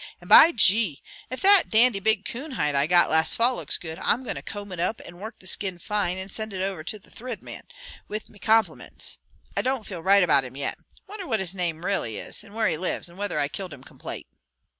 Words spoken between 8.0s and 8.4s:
with me